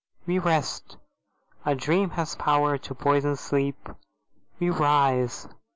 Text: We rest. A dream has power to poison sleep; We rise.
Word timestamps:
We 0.25 0.39
rest. 0.39 0.97
A 1.63 1.75
dream 1.75 2.09
has 2.17 2.33
power 2.33 2.79
to 2.79 2.95
poison 2.95 3.35
sleep; 3.35 3.87
We 4.59 4.71
rise. 4.71 5.47